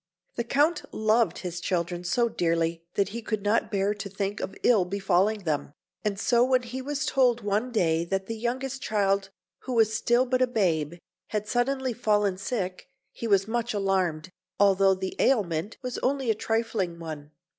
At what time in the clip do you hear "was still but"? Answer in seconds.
9.73-10.41